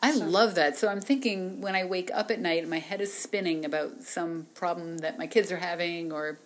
I 0.00 0.12
So- 0.12 0.24
love 0.26 0.54
that. 0.56 0.76
So 0.76 0.88
I'm 0.88 1.00
thinking 1.00 1.60
when 1.60 1.74
I 1.74 1.84
wake 1.84 2.10
up 2.12 2.30
at 2.30 2.40
night, 2.40 2.68
my 2.68 2.78
head 2.78 3.00
is 3.00 3.12
spinning 3.12 3.64
about 3.64 4.02
some 4.02 4.46
problem 4.54 4.98
that 4.98 5.18
my 5.18 5.26
kids 5.26 5.50
are 5.50 5.56
having, 5.56 6.12
or 6.12 6.38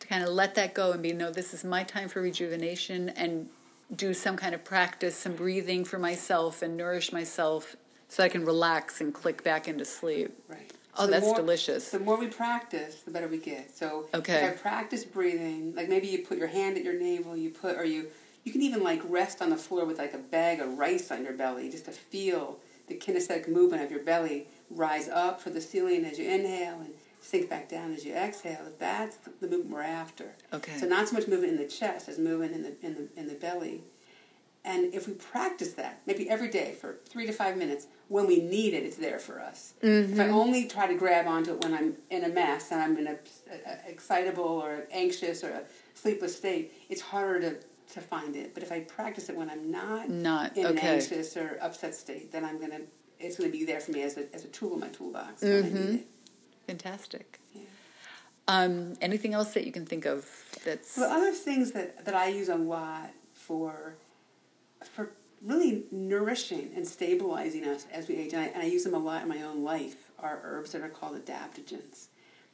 to 0.00 0.06
kind 0.06 0.22
of 0.22 0.30
let 0.30 0.54
that 0.54 0.74
go 0.74 0.92
and 0.92 1.02
be, 1.02 1.12
no, 1.12 1.30
this 1.30 1.52
is 1.52 1.64
my 1.64 1.82
time 1.82 2.08
for 2.08 2.22
rejuvenation, 2.22 3.08
and 3.10 3.48
do 3.94 4.14
some 4.14 4.36
kind 4.36 4.54
of 4.54 4.64
practice, 4.64 5.16
some 5.16 5.34
breathing 5.34 5.84
for 5.84 5.98
myself, 5.98 6.62
and 6.62 6.76
nourish 6.76 7.12
myself, 7.12 7.76
so 8.08 8.22
I 8.22 8.28
can 8.28 8.44
relax 8.44 9.00
and 9.00 9.12
click 9.12 9.42
back 9.42 9.66
into 9.68 9.84
sleep. 9.84 10.32
Right. 10.48 10.72
Oh, 10.96 11.06
the 11.06 11.12
that's 11.12 11.24
more- 11.26 11.36
delicious. 11.36 11.90
The 11.90 11.98
more 12.00 12.16
we 12.18 12.26
practice, 12.28 13.02
the 13.02 13.10
better 13.10 13.28
we 13.28 13.38
get. 13.38 13.76
So 13.76 14.08
Okay. 14.14 14.44
if 14.46 14.54
I 14.54 14.56
practice 14.56 15.04
breathing, 15.04 15.74
like 15.74 15.88
maybe 15.88 16.06
you 16.08 16.20
put 16.20 16.38
your 16.38 16.48
hand 16.48 16.76
at 16.76 16.84
your 16.84 16.94
navel, 16.98 17.36
you 17.36 17.50
put, 17.50 17.76
or 17.76 17.84
you, 17.84 18.08
you 18.44 18.52
can 18.52 18.62
even 18.62 18.82
like 18.82 19.00
rest 19.08 19.42
on 19.42 19.50
the 19.50 19.56
floor 19.56 19.84
with 19.84 19.98
like 19.98 20.14
a 20.14 20.18
bag 20.18 20.60
of 20.60 20.78
rice 20.78 21.10
on 21.10 21.24
your 21.24 21.34
belly, 21.34 21.70
just 21.70 21.84
to 21.86 21.92
feel 21.92 22.60
the 22.86 22.96
kinesthetic 22.96 23.48
movement 23.48 23.82
of 23.82 23.90
your 23.90 24.02
belly 24.02 24.48
rise 24.70 25.08
up 25.08 25.40
for 25.40 25.50
the 25.50 25.60
ceiling 25.60 26.04
as 26.04 26.18
you 26.18 26.28
inhale 26.28 26.80
and 26.80 26.90
sink 27.20 27.50
back 27.50 27.68
down 27.68 27.92
as 27.92 28.04
you 28.04 28.14
exhale. 28.14 28.60
That's 28.78 29.16
the 29.16 29.48
movement 29.48 29.70
we're 29.70 29.82
after. 29.82 30.32
Okay. 30.52 30.76
So 30.78 30.86
not 30.86 31.08
so 31.08 31.14
much 31.14 31.28
movement 31.28 31.52
in 31.52 31.58
the 31.58 31.68
chest 31.68 32.08
as 32.08 32.18
movement 32.18 32.52
in 32.54 32.62
the 32.62 32.74
in 32.82 32.94
the 32.94 33.20
in 33.20 33.28
the 33.28 33.34
belly. 33.34 33.82
And 34.64 34.92
if 34.92 35.06
we 35.06 35.14
practice 35.14 35.72
that, 35.74 36.02
maybe 36.04 36.28
every 36.28 36.50
day 36.50 36.74
for 36.78 36.98
three 37.08 37.26
to 37.26 37.32
five 37.32 37.56
minutes, 37.56 37.86
when 38.08 38.26
we 38.26 38.40
need 38.40 38.74
it, 38.74 38.82
it's 38.82 38.96
there 38.96 39.18
for 39.18 39.40
us. 39.40 39.74
If 39.80 40.18
I 40.18 40.24
mm-hmm. 40.24 40.34
only 40.34 40.66
try 40.66 40.86
to 40.86 40.94
grab 40.94 41.26
onto 41.26 41.52
it 41.52 41.62
when 41.62 41.72
I'm 41.72 41.94
in 42.10 42.24
a 42.24 42.28
mess 42.28 42.70
and 42.70 42.82
I'm 42.82 42.98
in 42.98 43.06
a, 43.06 43.12
a, 43.50 43.88
excitable 43.88 44.44
or 44.44 44.86
anxious 44.90 45.44
or 45.44 45.50
a 45.50 45.62
sleepless 45.94 46.36
state, 46.36 46.72
it's 46.90 47.00
harder 47.00 47.40
to, 47.40 47.56
to 47.92 48.00
find 48.00 48.36
it. 48.36 48.54
But 48.54 48.62
if 48.62 48.72
I 48.72 48.80
practice 48.80 49.28
it 49.28 49.36
when 49.36 49.50
I'm 49.50 49.70
not, 49.70 50.08
Not, 50.08 50.56
in 50.56 50.66
an 50.66 50.78
anxious 50.78 51.36
or 51.36 51.58
upset 51.60 51.94
state, 51.94 52.32
then 52.32 52.44
I'm 52.44 52.60
gonna 52.60 52.80
it's 53.18 53.36
gonna 53.36 53.50
be 53.50 53.64
there 53.64 53.80
for 53.80 53.92
me 53.92 54.02
as 54.02 54.16
a 54.16 54.32
as 54.34 54.44
a 54.44 54.48
tool 54.48 54.74
in 54.74 54.80
my 54.80 54.88
toolbox. 54.88 55.42
when 55.42 55.52
I 55.52 55.68
need 55.68 55.94
it. 56.00 56.06
Fantastic. 56.66 57.40
Yeah. 57.54 57.62
Um, 58.46 58.94
anything 59.00 59.34
else 59.34 59.54
that 59.54 59.64
you 59.64 59.72
can 59.72 59.86
think 59.86 60.06
of 60.06 60.26
that's 60.64 60.92
So 60.92 61.10
other 61.10 61.32
things 61.32 61.72
that, 61.72 62.04
that 62.04 62.14
I 62.14 62.28
use 62.28 62.48
a 62.48 62.56
lot 62.56 63.10
for 63.32 63.94
for 64.84 65.10
really 65.42 65.84
nourishing 65.90 66.70
and 66.74 66.86
stabilizing 66.86 67.64
us 67.64 67.86
as 67.92 68.08
we 68.08 68.16
age, 68.16 68.32
and 68.32 68.42
I, 68.42 68.46
and 68.46 68.62
I 68.62 68.66
use 68.66 68.84
them 68.84 68.94
a 68.94 68.98
lot 68.98 69.22
in 69.22 69.28
my 69.28 69.42
own 69.42 69.62
life, 69.62 70.10
are 70.18 70.40
herbs 70.42 70.72
that 70.72 70.82
are 70.82 70.88
called 70.88 71.16
adaptogens. 71.24 72.06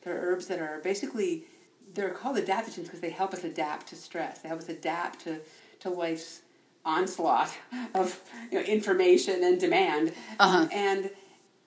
They're 0.02 0.20
herbs 0.20 0.46
that 0.48 0.60
are 0.60 0.80
basically 0.80 1.44
they're 1.92 2.10
called 2.10 2.36
adaptogens 2.36 2.84
because 2.84 3.00
they 3.00 3.10
help 3.10 3.32
us 3.34 3.44
adapt 3.44 3.88
to 3.88 3.96
stress. 3.96 4.40
They 4.40 4.48
help 4.48 4.60
us 4.60 4.68
adapt 4.68 5.20
to, 5.24 5.40
to 5.80 5.90
life's 5.90 6.40
onslaught 6.84 7.50
of 7.94 8.20
you 8.50 8.58
know, 8.58 8.64
information 8.64 9.42
and 9.44 9.58
demand, 9.60 10.12
Uh-huh. 10.38 10.68
And 10.72 11.10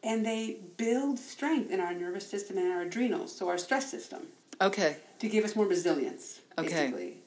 and 0.04 0.26
they 0.26 0.58
build 0.78 1.18
strength 1.20 1.72
in 1.72 1.80
our 1.80 1.94
nervous 1.94 2.30
system 2.30 2.58
and 2.58 2.72
our 2.72 2.82
adrenals, 2.84 3.36
so 3.36 3.50
our 3.50 3.58
stress 3.58 3.90
system 3.90 4.28
okay? 4.62 4.98
to 5.20 5.28
give 5.28 5.44
us 5.44 5.56
more 5.56 5.66
resilience. 5.66 6.40
Okay. 6.58 6.70
Basically, 6.70 7.18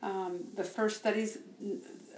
um, 0.00 0.44
the 0.54 0.64
first 0.64 0.96
studies 0.98 1.38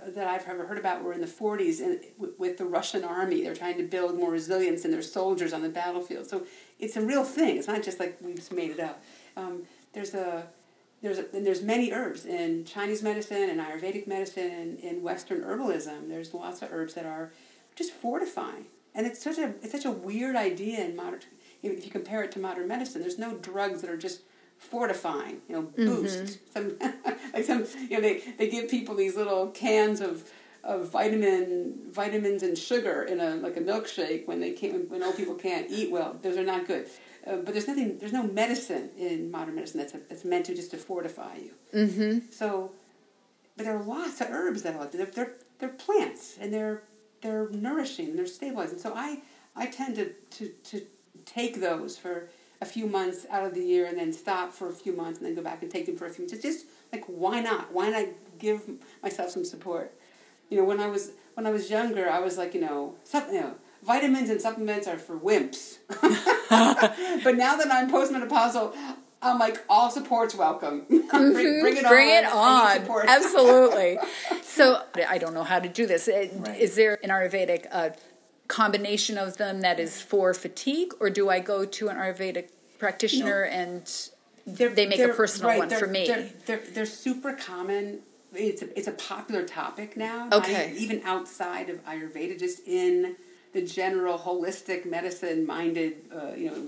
that 0.06 0.28
I've 0.28 0.46
ever 0.46 0.66
heard 0.66 0.78
about 0.78 1.02
were 1.02 1.12
in 1.14 1.20
the 1.22 1.26
'40s, 1.26 1.80
and 1.80 2.00
with 2.38 2.58
the 2.58 2.66
Russian 2.66 3.04
army, 3.04 3.42
they're 3.42 3.54
trying 3.54 3.78
to 3.78 3.84
build 3.84 4.16
more 4.16 4.30
resilience 4.30 4.84
in 4.84 4.90
their 4.90 5.02
soldiers 5.02 5.52
on 5.52 5.62
the 5.62 5.68
battlefield. 5.70 6.26
So 6.28 6.46
it's 6.78 6.96
a 6.96 7.00
real 7.00 7.24
thing. 7.24 7.56
It's 7.56 7.68
not 7.68 7.82
just 7.82 7.98
like 7.98 8.18
we 8.20 8.34
just 8.34 8.52
made 8.52 8.70
it 8.72 8.80
up. 8.80 9.02
Um, 9.36 9.62
there's 9.96 10.14
a 10.14 10.46
there's 11.02 11.18
a, 11.18 11.24
and 11.34 11.44
there's 11.46 11.62
many 11.62 11.90
herbs 11.90 12.26
in 12.26 12.64
Chinese 12.64 13.02
medicine 13.02 13.48
and 13.48 13.60
Ayurvedic 13.60 14.06
medicine 14.06 14.50
and 14.50 14.78
in 14.78 15.02
Western 15.02 15.40
herbalism. 15.40 16.08
There's 16.08 16.34
lots 16.34 16.62
of 16.62 16.68
herbs 16.70 16.94
that 16.94 17.06
are 17.06 17.32
just 17.74 17.92
fortifying, 17.92 18.66
and 18.94 19.06
it's 19.06 19.22
such 19.22 19.38
a 19.38 19.54
it's 19.62 19.72
such 19.72 19.86
a 19.86 19.90
weird 19.90 20.36
idea 20.36 20.84
in 20.84 20.94
modern. 20.94 21.20
If 21.62 21.84
you 21.84 21.90
compare 21.90 22.22
it 22.22 22.30
to 22.32 22.38
modern 22.38 22.68
medicine, 22.68 23.00
there's 23.00 23.18
no 23.18 23.38
drugs 23.38 23.80
that 23.80 23.90
are 23.90 23.96
just 23.96 24.20
fortifying, 24.58 25.40
you 25.48 25.56
know, 25.56 25.62
boost. 25.62 26.40
Mm-hmm. 26.54 26.78
Some 26.78 27.14
like 27.32 27.44
some 27.44 27.64
you 27.88 27.96
know 27.96 28.00
they, 28.02 28.22
they 28.36 28.48
give 28.48 28.70
people 28.70 28.94
these 28.94 29.16
little 29.16 29.48
cans 29.48 30.02
of 30.02 30.30
of 30.62 30.90
vitamin 30.90 31.74
vitamins 31.90 32.42
and 32.42 32.58
sugar 32.58 33.02
in 33.04 33.20
a 33.20 33.36
like 33.36 33.56
a 33.56 33.60
milkshake 33.60 34.26
when 34.26 34.40
they 34.40 34.52
can't 34.52 34.90
when 34.90 35.02
old 35.02 35.16
people 35.16 35.34
can't 35.34 35.70
eat 35.70 35.90
well. 35.90 36.18
Those 36.22 36.36
are 36.36 36.44
not 36.44 36.66
good. 36.66 36.86
Uh, 37.26 37.36
but 37.36 37.52
there's 37.52 37.66
nothing 37.66 37.98
there's 37.98 38.12
no 38.12 38.22
medicine 38.22 38.90
in 38.96 39.30
modern 39.30 39.54
medicine 39.54 39.80
that's 39.80 39.92
that's 39.92 40.24
meant 40.24 40.46
to 40.46 40.54
just 40.54 40.70
to 40.70 40.76
fortify 40.76 41.36
you. 41.36 41.52
Mm-hmm. 41.74 42.30
So, 42.30 42.72
but 43.56 43.66
there 43.66 43.76
are 43.76 43.82
lots 43.82 44.20
of 44.20 44.28
herbs 44.30 44.62
that 44.62 44.74
are 44.74 44.80
like 44.80 44.92
they're 44.92 45.06
they're, 45.06 45.32
they're 45.58 45.68
plants 45.70 46.36
and 46.40 46.52
they're 46.52 46.82
they're 47.22 47.48
nourishing 47.50 48.10
and 48.10 48.18
they're 48.18 48.26
stabilizing. 48.26 48.78
So 48.78 48.92
I 48.94 49.22
I 49.56 49.66
tend 49.66 49.96
to, 49.96 50.12
to 50.38 50.48
to 50.70 50.86
take 51.24 51.60
those 51.60 51.98
for 51.98 52.28
a 52.60 52.64
few 52.64 52.86
months 52.86 53.26
out 53.30 53.44
of 53.44 53.54
the 53.54 53.62
year 53.62 53.86
and 53.86 53.98
then 53.98 54.12
stop 54.12 54.52
for 54.52 54.68
a 54.68 54.72
few 54.72 54.94
months 54.94 55.18
and 55.18 55.26
then 55.26 55.34
go 55.34 55.42
back 55.42 55.62
and 55.62 55.70
take 55.70 55.86
them 55.86 55.96
for 55.96 56.06
a 56.06 56.10
few 56.10 56.22
months. 56.22 56.32
It's 56.32 56.42
just 56.42 56.66
like 56.92 57.04
why 57.06 57.40
not? 57.40 57.72
Why 57.72 57.90
not 57.90 58.06
give 58.38 58.62
myself 59.02 59.30
some 59.30 59.44
support? 59.44 59.92
You 60.48 60.58
know, 60.58 60.64
when 60.64 60.78
I 60.78 60.86
was 60.86 61.10
when 61.34 61.44
I 61.44 61.50
was 61.50 61.70
younger, 61.70 62.08
I 62.08 62.20
was 62.20 62.38
like, 62.38 62.54
you 62.54 62.60
know, 62.60 62.94
you 63.12 63.40
know, 63.40 63.56
vitamins 63.82 64.30
and 64.30 64.40
supplements 64.40 64.86
are 64.86 64.98
for 64.98 65.18
wimps. 65.18 65.78
but 67.24 67.36
now 67.36 67.56
that 67.56 67.68
I'm 67.70 67.90
postmenopausal, 67.90 68.74
I'm 69.22 69.38
like 69.38 69.64
all 69.68 69.90
support's 69.90 70.34
welcome. 70.34 70.84
bring, 70.88 71.08
bring 71.08 71.76
it 71.76 71.84
Mm-hmm. 71.84 71.88
Bring 71.88 72.26
on. 72.26 72.76
it 72.82 72.88
on. 72.90 73.08
Absolutely. 73.08 73.98
So 74.42 74.80
I 75.06 75.18
don't 75.18 75.34
know 75.34 75.44
how 75.44 75.58
to 75.60 75.68
do 75.68 75.86
this. 75.86 76.08
Is 76.08 76.30
Right. 76.32 76.70
there 76.76 76.98
an 77.02 77.10
Ayurvedic 77.10 77.66
uh, 77.70 77.90
combination 78.48 79.18
of 79.18 79.36
them 79.36 79.60
that 79.60 79.78
is 79.78 80.00
for 80.00 80.32
fatigue, 80.32 80.92
or 80.98 81.10
do 81.10 81.28
I 81.28 81.40
go 81.40 81.66
to 81.66 81.88
an 81.88 81.96
Ayurvedic 81.96 82.48
practitioner 82.78 83.42
and 83.42 83.82
They're- 84.46 84.70
they 84.70 84.86
make 84.86 85.00
a 85.00 85.08
personal 85.08 85.50
right, 85.50 85.58
one 85.58 85.68
for 85.68 85.86
me? 85.86 86.06
They're, 86.06 86.28
they're, 86.46 86.62
they're 86.72 86.86
super 86.86 87.34
common. 87.34 88.00
It's 88.32 88.62
a, 88.62 88.78
it's 88.78 88.88
a 88.88 88.92
popular 88.92 89.42
topic 89.44 89.94
now. 89.96 90.28
Okay. 90.32 90.72
even 90.78 91.02
outside 91.04 91.68
of 91.68 91.84
Ayurveda, 91.84 92.38
just 92.38 92.60
in 92.66 93.16
the 93.56 93.62
general 93.62 94.18
holistic 94.18 94.84
medicine 94.84 95.46
minded 95.46 95.94
uh, 96.14 96.34
you 96.36 96.50
know 96.50 96.62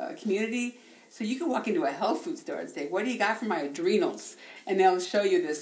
uh, 0.00 0.12
community. 0.20 0.78
So 1.10 1.24
you 1.24 1.36
can 1.38 1.48
walk 1.50 1.66
into 1.68 1.84
a 1.84 1.90
health 1.90 2.22
food 2.22 2.38
store 2.38 2.60
and 2.60 2.70
say, 2.70 2.88
"What 2.88 3.04
do 3.04 3.10
you 3.10 3.18
got 3.18 3.38
for 3.38 3.44
my 3.44 3.60
adrenals?" 3.60 4.36
And 4.66 4.80
they'll 4.80 5.00
show 5.00 5.22
you 5.22 5.42
this 5.42 5.60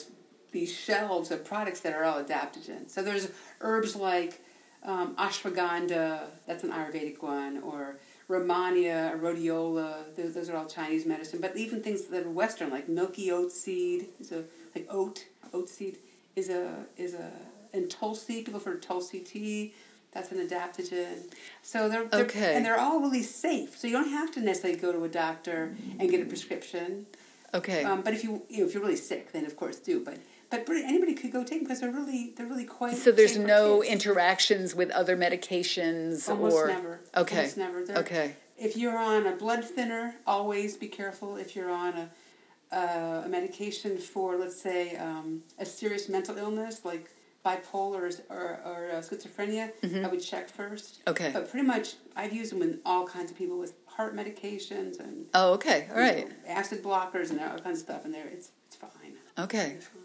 these 0.52 0.72
shelves 0.72 1.30
of 1.30 1.44
products 1.44 1.80
that 1.80 1.92
are 1.94 2.04
all 2.04 2.22
adaptogens. 2.22 2.90
So 2.90 3.02
there's 3.02 3.28
herbs 3.60 3.96
like 3.96 4.40
um, 4.84 5.16
ashwagandha, 5.16 6.22
that's 6.46 6.64
an 6.64 6.70
Ayurvedic 6.70 7.20
one, 7.22 7.58
or 7.62 7.98
rehmannia, 8.30 9.12
or 9.12 9.18
rhodiola, 9.18 10.14
those, 10.16 10.34
those 10.34 10.48
are 10.48 10.56
all 10.56 10.66
Chinese 10.66 11.04
medicine. 11.04 11.40
But 11.40 11.56
even 11.56 11.82
things 11.82 12.04
that 12.04 12.24
are 12.24 12.30
Western, 12.30 12.70
like 12.70 12.88
milky 12.88 13.32
oat 13.32 13.50
seed, 13.50 14.08
is 14.20 14.30
a 14.30 14.44
like 14.74 14.86
oat 14.88 15.26
oat 15.52 15.68
seed 15.68 15.98
is 16.36 16.48
a 16.48 16.86
is 16.96 17.14
a 17.14 17.30
and 17.72 17.90
tulsi. 17.90 18.42
People 18.42 18.60
for 18.60 18.76
tulsi 18.76 19.20
tea. 19.20 19.74
That's 20.12 20.32
an 20.32 20.46
adaptogen. 20.46 21.32
So 21.62 21.88
they're, 21.88 22.04
they're 22.06 22.24
Okay. 22.24 22.56
and 22.56 22.64
they're 22.64 22.78
all 22.80 23.00
really 23.00 23.22
safe. 23.22 23.76
So 23.78 23.86
you 23.86 23.92
don't 23.92 24.08
have 24.10 24.30
to 24.32 24.40
necessarily 24.40 24.78
go 24.80 24.92
to 24.92 25.04
a 25.04 25.08
doctor 25.08 25.76
and 25.98 26.10
get 26.10 26.20
a 26.20 26.24
prescription. 26.24 27.06
Okay. 27.54 27.84
Um, 27.84 28.02
but 28.02 28.14
if 28.14 28.24
you, 28.24 28.42
you 28.48 28.60
know, 28.60 28.66
if 28.66 28.74
you're 28.74 28.82
really 28.82 28.96
sick, 28.96 29.32
then 29.32 29.44
of 29.44 29.56
course 29.56 29.76
do. 29.78 30.00
But 30.04 30.18
but 30.50 30.66
anybody 30.70 31.14
could 31.14 31.30
go 31.30 31.40
take 31.44 31.58
them 31.60 31.64
because 31.64 31.80
they're 31.80 31.90
really 31.90 32.32
they're 32.36 32.46
really 32.46 32.64
quite. 32.64 32.96
so 32.96 33.12
there's 33.12 33.36
no 33.36 33.80
kids. 33.82 33.92
interactions 33.92 34.74
with 34.74 34.90
other 34.92 35.14
medications 35.16 36.28
Almost 36.28 36.56
or 36.56 36.66
never. 36.68 37.00
Okay. 37.16 37.36
Almost 37.36 37.56
never. 37.58 37.84
They're- 37.84 37.96
Okay. 37.98 38.36
If 38.56 38.76
you're 38.76 38.98
on 38.98 39.26
a 39.26 39.36
blood 39.36 39.64
thinner, 39.64 40.16
always 40.26 40.76
be 40.76 40.88
careful. 40.88 41.36
If 41.36 41.54
you're 41.54 41.70
on 41.70 41.94
a, 41.94 42.74
uh, 42.74 43.22
a 43.24 43.28
medication 43.28 43.98
for, 43.98 44.36
let's 44.36 44.60
say, 44.60 44.96
um, 44.96 45.44
a 45.60 45.64
serious 45.64 46.08
mental 46.08 46.36
illness 46.36 46.84
like 46.84 47.08
bipolar 47.48 48.20
or, 48.28 48.60
or, 48.64 48.90
uh, 48.90 49.00
schizophrenia, 49.00 49.72
I 50.04 50.08
would 50.08 50.22
check 50.22 50.48
first. 50.48 51.00
Mm-hmm. 51.00 51.10
Okay. 51.10 51.30
But 51.32 51.50
pretty 51.50 51.66
much, 51.66 51.94
I've 52.16 52.32
used 52.32 52.52
them 52.52 52.58
with 52.60 52.80
all 52.84 53.06
kinds 53.06 53.30
of 53.30 53.38
people 53.38 53.58
with 53.58 53.74
heart 53.86 54.14
medications 54.14 55.00
and 55.00 55.26
Oh, 55.34 55.54
okay. 55.54 55.88
All 55.90 55.98
right. 55.98 56.28
know, 56.28 56.34
acid 56.46 56.82
blockers 56.82 57.30
and 57.30 57.40
all 57.40 57.58
kinds 57.58 57.78
of 57.80 57.84
stuff, 57.84 58.04
and 58.04 58.14
there 58.14 58.26
it's 58.26 58.50
it's 58.66 58.76
fine. 58.76 59.16
Okay. 59.38 59.72
It's 59.76 59.86
fine. 59.86 60.02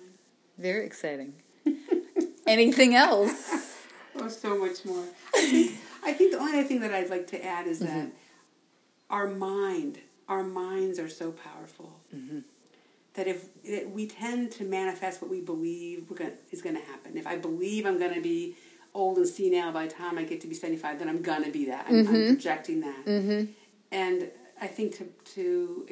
Very 0.58 0.86
exciting. 0.86 1.34
Anything 2.48 2.96
else? 2.96 3.78
oh, 4.16 4.28
so 4.28 4.58
much 4.58 4.86
more. 4.86 5.06
I 5.36 5.42
think, 5.42 5.72
I 6.04 6.14
think 6.14 6.32
the 6.32 6.40
only 6.40 6.60
other 6.60 6.68
thing 6.68 6.82
that 6.82 6.94
I'd 6.94 7.10
like 7.10 7.28
to 7.28 7.44
add 7.44 7.68
is 7.68 7.80
that 7.80 7.90
mm-hmm. 7.90 8.10
our 9.10 9.28
mind, 9.28 10.00
our 10.28 10.44
minds 10.44 11.00
are 11.00 11.10
so 11.10 11.32
powerful. 11.32 12.00
Mm-hmm. 12.16 12.40
That 13.14 13.28
if 13.28 13.48
we 13.88 14.08
tend 14.08 14.52
to 14.54 14.64
manifest 14.64 15.22
what 15.22 15.30
we 15.30 15.40
believe 15.40 16.08
gonna, 16.16 16.32
is 16.52 16.64
going 16.64 16.76
to 16.76 16.82
happen. 16.82 17.16
If 17.16 17.28
I 17.28 17.38
believe 17.38 17.86
I'm 17.86 18.00
going 18.00 18.16
to 18.16 18.22
be 18.22 18.56
old 18.96 19.18
and 19.18 19.28
senile 19.28 19.72
by 19.72 19.88
the 19.88 19.94
time 19.94 20.18
I 20.18 20.24
get 20.24 20.42
to 20.42 20.48
be 20.48 20.56
75, 20.56 21.00
then 21.00 21.10
I'm 21.10 21.22
going 21.22 21.44
to 21.44 21.52
be 21.52 21.66
that. 21.66 21.86
I'm, 21.88 22.06
mm-hmm. 22.06 22.16
I'm 22.16 22.28
projecting 22.28 22.82
that. 22.82 23.06
Mm-hmm. 23.06 23.52
And 23.92 24.32
I 24.60 24.68
think 24.68 24.96
to, 24.98 25.06
to 25.36 25.88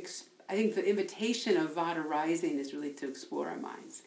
I 0.49 0.53
think 0.53 0.75
the 0.75 0.87
invitation 0.87 1.57
of 1.57 1.75
Vata 1.75 2.05
Rising 2.05 2.59
is 2.59 2.73
really 2.73 2.91
to 2.93 3.07
explore 3.07 3.49
our 3.49 3.57
minds, 3.57 4.03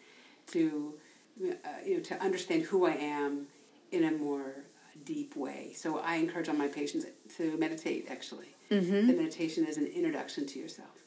to 0.48 0.94
uh, 1.42 1.54
you 1.84 1.96
know 1.96 2.02
to 2.02 2.20
understand 2.22 2.64
who 2.64 2.86
I 2.86 2.92
am 2.92 3.46
in 3.92 4.04
a 4.04 4.10
more 4.10 4.64
deep 5.04 5.36
way. 5.36 5.72
So 5.74 5.98
I 5.98 6.16
encourage 6.16 6.48
all 6.48 6.54
my 6.54 6.68
patients 6.68 7.06
to 7.36 7.56
meditate. 7.56 8.08
Actually, 8.10 8.54
mm-hmm. 8.70 9.06
the 9.06 9.14
meditation 9.14 9.64
is 9.64 9.78
an 9.78 9.86
introduction 9.86 10.46
to 10.46 10.58
yourself, 10.58 11.04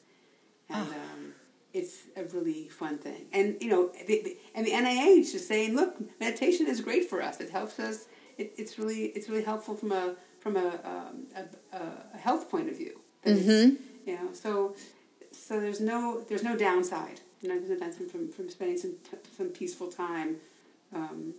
and 0.68 0.88
oh. 0.88 0.92
um, 0.92 1.34
it's 1.78 1.98
a 2.16 2.24
really 2.24 2.68
fun 2.68 2.98
thing. 2.98 3.26
And 3.32 3.56
you 3.60 3.70
know, 3.70 3.90
the, 4.06 4.36
and 4.54 4.66
the 4.66 4.72
NIH 4.72 5.34
is 5.34 5.46
saying, 5.46 5.76
look, 5.76 5.96
meditation 6.20 6.66
is 6.66 6.80
great 6.80 7.08
for 7.08 7.22
us. 7.22 7.40
It 7.40 7.50
helps 7.50 7.78
us. 7.78 8.06
It, 8.36 8.52
it's 8.56 8.78
really 8.78 9.06
it's 9.16 9.28
really 9.28 9.44
helpful 9.44 9.74
from 9.76 9.92
a 9.92 10.16
from 10.40 10.56
a, 10.56 10.68
um, 10.84 11.26
a, 11.34 11.76
a, 11.76 12.18
health 12.18 12.50
point 12.50 12.68
of 12.68 12.76
view. 12.76 13.00
Mm-hmm. 13.24 13.76
You 14.08 14.14
know, 14.16 14.32
so 14.32 14.74
so 15.32 15.60
there's 15.60 15.80
no 15.80 16.24
there's 16.28 16.42
no 16.42 16.56
downside. 16.56 17.20
You 17.40 17.48
know, 17.48 17.58
there's 17.58 17.70
no 17.70 17.78
downside 17.78 18.10
from, 18.10 18.32
from 18.32 18.50
spending 18.50 18.76
some 18.76 18.96
some 19.36 19.48
peaceful 19.48 19.88
time. 19.88 20.36
Um, 20.92 21.34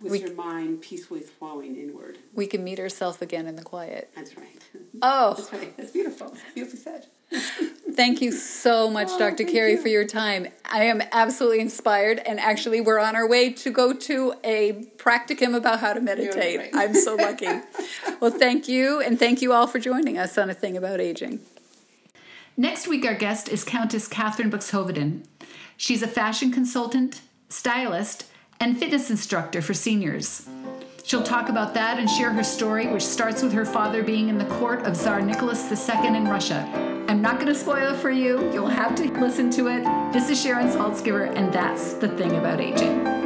with 0.00 0.12
we, 0.12 0.20
your 0.20 0.34
mind 0.34 0.82
peacefully 0.82 1.20
flowing 1.20 1.74
inward. 1.74 2.18
We 2.34 2.46
can 2.46 2.62
meet 2.62 2.78
ourselves 2.78 3.22
again 3.22 3.46
in 3.46 3.56
the 3.56 3.62
quiet. 3.62 4.10
That's 4.14 4.36
right. 4.36 4.62
Oh, 5.00 5.32
that's 5.38 5.50
right. 5.54 5.74
That's 5.74 5.90
beautiful. 5.90 6.36
Beautifully 6.54 6.80
said. 6.80 7.06
Thank 7.30 8.20
you 8.20 8.30
so 8.30 8.90
much, 8.90 9.08
oh, 9.10 9.18
Dr. 9.18 9.44
Carrie, 9.44 9.72
you. 9.72 9.82
for 9.82 9.88
your 9.88 10.04
time. 10.04 10.48
I 10.64 10.84
am 10.84 11.02
absolutely 11.12 11.60
inspired, 11.60 12.18
and 12.18 12.38
actually, 12.38 12.80
we're 12.82 12.98
on 12.98 13.16
our 13.16 13.26
way 13.26 13.52
to 13.54 13.70
go 13.70 13.94
to 13.94 14.34
a 14.44 14.84
practicum 14.98 15.56
about 15.56 15.80
how 15.80 15.94
to 15.94 16.00
meditate. 16.00 16.58
Right. 16.58 16.70
I'm 16.74 16.94
so 16.94 17.14
lucky. 17.14 17.48
well, 18.20 18.30
thank 18.30 18.68
you, 18.68 19.00
and 19.00 19.18
thank 19.18 19.40
you 19.40 19.54
all 19.54 19.66
for 19.66 19.78
joining 19.78 20.18
us 20.18 20.36
on 20.36 20.50
a 20.50 20.54
thing 20.54 20.76
about 20.76 21.00
aging. 21.00 21.40
Next 22.54 22.86
week, 22.86 23.06
our 23.06 23.14
guest 23.14 23.48
is 23.48 23.64
Countess 23.64 24.08
Catherine 24.08 24.50
Buxhoeveden. 24.50 25.24
She's 25.78 26.02
a 26.02 26.08
fashion 26.08 26.52
consultant, 26.52 27.22
stylist, 27.48 28.26
and 28.60 28.78
fitness 28.78 29.10
instructor 29.10 29.62
for 29.62 29.74
seniors. 29.74 30.48
She'll 31.04 31.22
talk 31.22 31.48
about 31.48 31.72
that 31.74 31.98
and 31.98 32.10
share 32.10 32.32
her 32.32 32.44
story, 32.44 32.88
which 32.88 33.04
starts 33.04 33.42
with 33.42 33.52
her 33.52 33.64
father 33.64 34.02
being 34.02 34.28
in 34.28 34.38
the 34.38 34.44
court 34.44 34.84
of 34.84 34.96
Tsar 34.96 35.22
Nicholas 35.22 35.70
II 35.70 36.08
in 36.08 36.28
Russia. 36.28 36.95
I'm 37.08 37.22
not 37.22 37.36
going 37.36 37.46
to 37.46 37.54
spoil 37.54 37.94
it 37.94 37.96
for 37.98 38.10
you. 38.10 38.52
You'll 38.52 38.66
have 38.66 38.96
to 38.96 39.04
listen 39.20 39.48
to 39.52 39.68
it. 39.68 39.84
This 40.12 40.28
is 40.28 40.42
Sharon 40.42 40.66
Salzgiver, 40.66 41.32
and 41.36 41.52
that's 41.52 41.92
the 41.94 42.08
thing 42.08 42.36
about 42.36 42.60
aging. 42.60 43.25